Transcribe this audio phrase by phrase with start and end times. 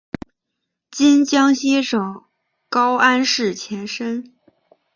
[0.89, 2.23] 今江西省
[2.69, 4.33] 高安市前身。